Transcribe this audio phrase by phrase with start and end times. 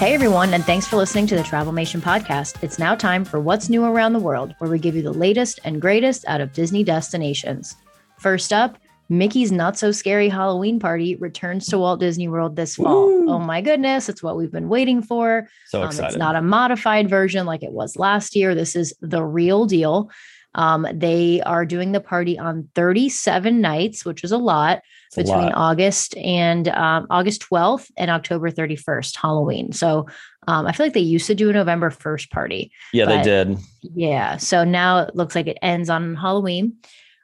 [0.00, 2.62] Hey everyone, and thanks for listening to the Travelmation podcast.
[2.62, 5.60] It's now time for What's New Around the World, where we give you the latest
[5.62, 7.76] and greatest out of Disney destinations.
[8.18, 8.78] First up,
[9.10, 13.08] Mickey's Not So Scary Halloween Party returns to Walt Disney World this fall.
[13.08, 13.30] Woo.
[13.30, 15.46] Oh my goodness, it's what we've been waiting for.
[15.66, 16.08] So Um, excited.
[16.08, 18.54] it's not a modified version like it was last year.
[18.54, 20.10] This is the real deal.
[20.54, 25.20] Um, they are doing the party on 37 nights, which is a lot It's a
[25.22, 25.54] between lot.
[25.54, 29.72] August and um, August 12th and October 31st, Halloween.
[29.72, 30.06] So
[30.48, 32.72] um, I feel like they used to do a November 1st party.
[32.92, 33.58] yeah, they did.
[33.82, 34.38] Yeah.
[34.38, 36.76] So now it looks like it ends on Halloween.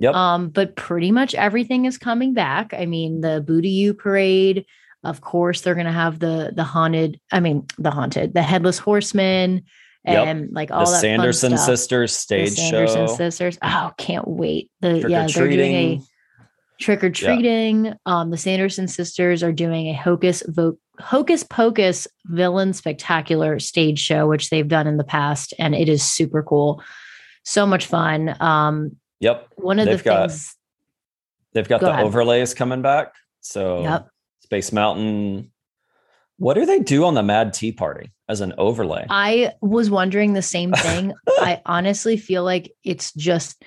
[0.00, 0.14] Yep.
[0.14, 2.74] Um, but pretty much everything is coming back.
[2.74, 4.66] I mean, the Boo To You parade,
[5.04, 9.62] of course, they're gonna have the the haunted, I mean the haunted, the headless horseman,
[10.06, 10.26] Yep.
[10.26, 13.14] and like all the that Sanderson sisters The stage Sanderson show.
[13.16, 13.58] sisters.
[13.62, 14.70] Oh, can't wait.
[14.80, 16.00] The yeah, they're doing a
[16.80, 17.94] trick or treating.
[18.04, 24.26] Um, the Sanderson sisters are doing a hocus vo- hocus pocus villain spectacular stage show,
[24.26, 26.82] which they've done in the past, and it is super cool.
[27.44, 28.34] So much fun.
[28.40, 29.48] Um, Yep.
[29.56, 30.54] one of They've the got- things.
[31.54, 32.04] They've got Go the ahead.
[32.04, 33.14] overlays coming back.
[33.40, 34.08] So Yep.
[34.40, 35.50] Space Mountain.
[36.36, 39.06] What do they do on the Mad Tea Party as an overlay?
[39.10, 41.12] I was wondering the same thing.
[41.28, 43.62] I honestly feel like it's just.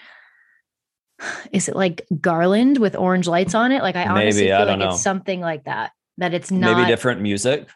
[1.51, 3.81] Is it like garland with orange lights on it?
[3.81, 4.93] Like I honestly Maybe, I feel don't like know.
[4.93, 5.91] it's something like that.
[6.19, 7.67] That it's not Maybe different music.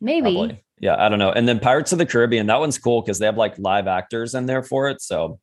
[0.00, 0.32] maybe.
[0.34, 0.64] Probably.
[0.80, 1.30] Yeah, I don't know.
[1.30, 4.34] And then Pirates of the Caribbean, that one's cool because they have like live actors
[4.34, 5.02] in there for it.
[5.02, 5.38] So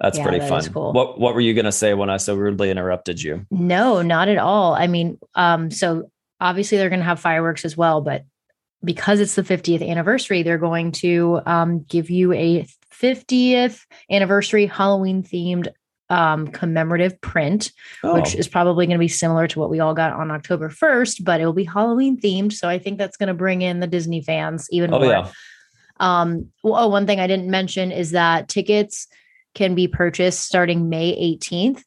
[0.00, 0.72] that's Yeah, pretty that fun.
[0.72, 0.92] cool.
[0.92, 3.44] What What were you gonna say when I so rudely interrupted you?
[3.50, 4.74] No, not at all.
[4.74, 8.22] I mean, um, so obviously they're going to have fireworks as well, but
[8.84, 15.22] because it's the 50th anniversary, they're going to um, give you a 50th anniversary Halloween
[15.22, 15.68] themed
[16.10, 17.70] um, commemorative print,
[18.02, 20.70] which Oh, is probably going to be similar to what we all got on October
[20.70, 22.52] 1st, but it will be Halloween themed.
[22.52, 25.10] So I think that's going to bring in the Disney fans even oh more.
[25.10, 25.30] yeah.
[26.00, 29.08] Um, well, oh, one thing I didn't mention is that tickets
[29.54, 31.82] can be purchased starting May 18th.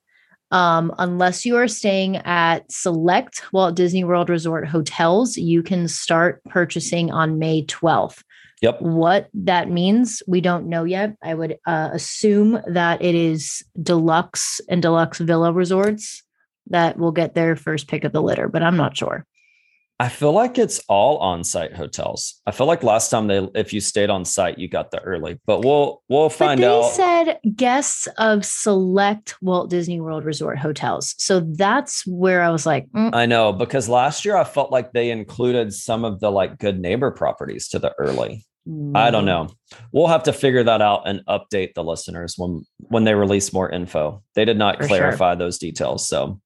[0.52, 6.44] Um, unless you are staying at select Walt Disney World Resort hotels, you can start
[6.46, 8.24] purchasing on May 12th.
[8.62, 8.82] Yep.
[8.82, 11.16] What that means, we don't know yet.
[11.24, 16.22] I would uh, assume that it is deluxe and deluxe villa resorts
[16.68, 19.26] that will get their first pick of the litter, but I'm not sure.
[20.02, 22.42] I feel like it's all on-site hotels.
[22.48, 25.40] I feel like last time they, if you stayed on site, you got the early.
[25.46, 26.90] But we'll we'll But find they out.
[26.92, 31.14] said guests of select Walt Disney World Resort hotels.
[31.20, 34.92] So that's where I was like, mm, I know because last year I felt like
[34.92, 38.44] they included some of the like good neighbor properties to the early.
[38.96, 39.50] I don't know.
[39.92, 43.70] We'll have to figure that out and update the listeners when when they release more
[43.70, 44.24] info.
[44.36, 44.98] They did not For sure.
[44.98, 46.40] clarify those details, so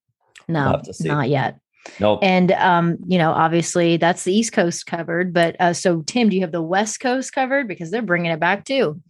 [0.47, 1.07] No, see.
[1.07, 1.59] not yet.
[1.99, 2.19] Nope.
[2.21, 5.33] And um, you know, obviously that's the East Coast covered.
[5.33, 8.39] But uh, so Tim, do you have the West Coast covered because they're bringing it
[8.39, 9.01] back too?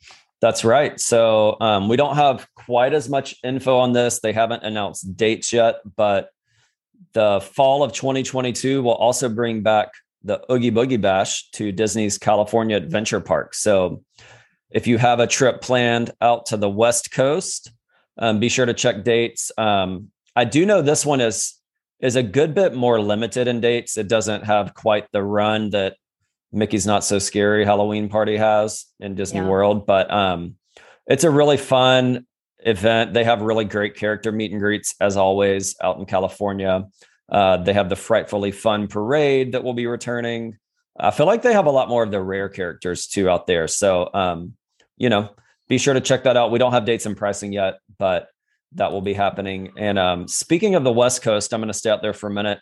[0.42, 1.00] That's right.
[1.00, 4.20] So um, we don't have quite as much info on this.
[4.20, 6.30] They haven't announced dates yet, but
[7.14, 9.90] the fall of 2022 will also bring back
[10.24, 13.54] the Oogie Boogie Bash to Disney's California Adventure Park.
[13.54, 14.04] So
[14.70, 17.72] if you have a trip planned out to the West Coast,
[18.18, 19.52] um, be sure to check dates.
[19.58, 21.55] Um, I do know this one is
[22.00, 23.98] is a good bit more limited in dates.
[23.98, 25.96] It doesn't have quite the run that
[26.52, 29.48] Mickey's Not So Scary Halloween Party has in Disney Yeah.
[29.48, 30.56] World, but um,
[31.08, 32.26] it's a really fun
[32.60, 33.14] event.
[33.14, 36.86] They have really great character meet and greets as always out in California.
[37.30, 40.58] Uh, they have the frightfully fun parade that will be returning.
[40.98, 43.68] I feel like they have a lot more of the rare characters too out there.
[43.68, 44.54] So, um,
[44.98, 45.30] you know,
[45.68, 46.52] be sure to check that out.
[46.52, 48.30] We don't have dates and pricing yet, but
[48.76, 49.72] that will be happening.
[49.78, 52.34] And um, speaking of the West Coast, I'm going to stay out there for a
[52.34, 52.60] minute.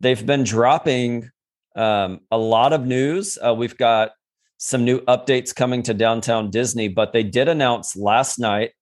[0.00, 1.30] They've been dropping
[1.76, 3.38] um, a lot of news.
[3.44, 4.12] Uh, we've got
[4.58, 8.72] some new updates coming to downtown Disney, but they did announce last night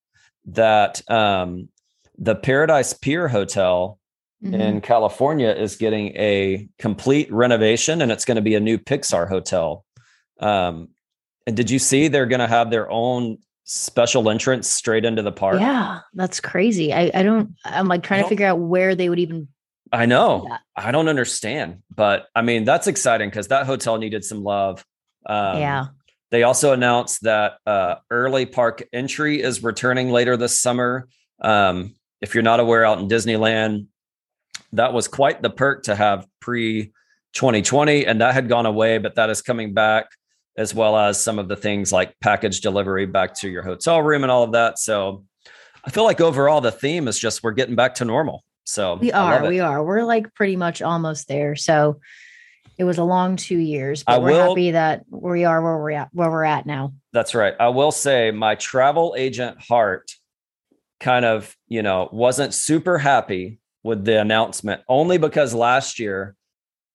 [0.46, 1.69] that um,
[2.16, 3.99] the Paradise Pier Hotel
[4.40, 4.55] Mhm.
[4.60, 9.28] in California is getting a complete renovation and it's going to be a new Pixar
[9.28, 9.84] hotel.
[10.38, 10.90] Um,
[11.44, 13.38] and did you see they're going to have their own
[13.69, 15.61] special entrance straight into the park?
[15.61, 16.93] Yeah, that's crazy.
[16.93, 17.55] I, I don't.
[17.65, 19.49] I'm like trying to figure out where they would even.
[19.93, 20.49] I know.
[20.76, 24.85] I don't understand, but I mean, that's exciting because that hotel needed some love.
[25.25, 25.87] Um, yeah.
[26.31, 31.09] They also announced that uh, early park entry is returning later this summer.
[31.41, 33.87] Um, if you're not aware, out in Disneyland,
[34.73, 36.93] that was quite the perk to have pre
[37.35, 40.06] 2020, and that had gone away, but that is coming back,
[40.58, 44.25] as well as some of the things like package delivery back to your hotel room
[44.25, 44.78] and all of that.
[44.78, 45.25] So
[45.84, 48.44] I feel like overall the theme is just we're getting back to normal.
[48.64, 49.46] So We are.
[49.46, 49.82] We are.
[49.82, 51.55] We're like pretty much almost there.
[51.55, 52.00] So
[52.76, 55.78] it was a long two years, but I we're will- happy that we are where
[55.78, 56.93] we're at where we're at now.
[57.12, 57.55] That's right.
[57.58, 60.10] I will say my travel agent heart
[61.00, 66.34] kind of, you know, wasn't super happy with the announcement only because last year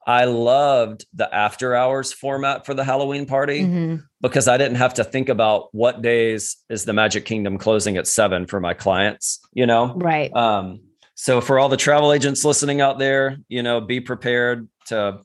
[0.05, 4.03] I loved the after hours format for the Halloween party Mhm.
[4.21, 8.07] because I didn't have to think about what days is the Magic Kingdom closing at
[8.07, 9.94] seven for my clients, you know?
[9.95, 10.33] Right.
[10.35, 10.81] Um,
[11.15, 15.19] so for all the travel agents listening out there, you know, be prepared to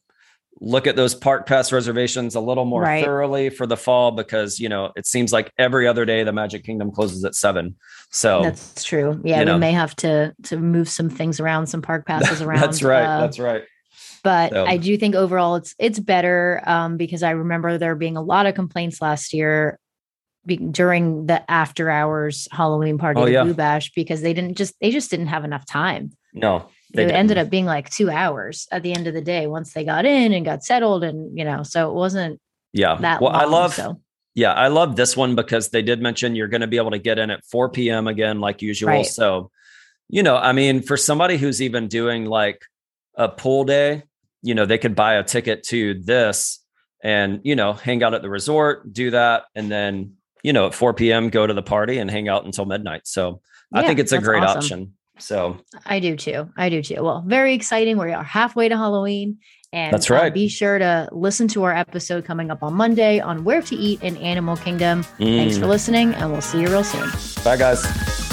[0.61, 3.05] look at those park pass reservations a little more Right.
[3.05, 6.65] thoroughly for the fall because you know it seems like every other day the Magic
[6.65, 7.77] Kingdom closes at seven.
[8.11, 9.21] So That's true.
[9.25, 9.55] Yeah, you know.
[9.55, 12.61] we may have to to move some things around, some park passes around.
[12.61, 13.05] that's right.
[13.05, 13.63] uh, that's right.
[14.23, 18.17] But So- I do think overall it's it's better um, because I remember there being
[18.17, 19.79] a lot of complaints last year
[20.47, 23.45] be, during the after hours Halloween party, Oh, yeah.
[23.45, 26.13] Boo Bash, because they didn't just they just didn't have enough time.
[26.33, 27.47] No, they it ended didn't.
[27.47, 30.33] up being like two hours at the end of the day once they got in
[30.33, 32.41] and got settled, and you know, so it wasn't
[32.73, 32.97] Yeah.
[32.97, 33.41] that well, long.
[33.43, 34.01] I love so
[34.35, 36.99] Yeah, I love this one because they did mention you're going to be able to
[36.99, 38.07] get in at 4 p.m.
[38.07, 38.89] again, like usual.
[38.91, 39.07] Right.
[39.07, 39.51] So,
[40.09, 42.63] you know, I mean, for somebody who's even doing like
[43.19, 44.05] a pool day,
[44.43, 46.65] you know, they could buy a ticket to this
[47.03, 49.45] and, you know, hang out at the resort, do that.
[49.55, 52.65] And then, you know, at 4 p.m., go to the party and hang out until
[52.65, 53.03] midnight.
[53.05, 53.43] So
[53.75, 54.59] I think it's a great awesome.
[54.59, 54.93] option.
[55.19, 56.49] So I do too.
[56.57, 57.03] I do too.
[57.03, 57.99] Well, very exciting.
[57.99, 59.39] We are halfway to Halloween.
[59.73, 60.33] And That's uh, right.
[60.33, 64.03] be sure to listen to our episode coming up on Monday on where to eat
[64.03, 65.03] in Animal Kingdom.
[65.03, 67.11] Thanks mm, for listening, and we'll see you real soon.
[67.45, 68.28] bye, guys.